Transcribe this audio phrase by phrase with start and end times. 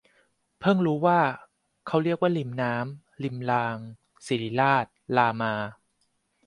[0.59, 1.21] เพิ่งรู้ว่า
[1.87, 3.77] เขาเรียกว่า ริมน้ำ- ริมราง
[4.25, 4.85] ศิริราช-
[5.17, 5.53] รามา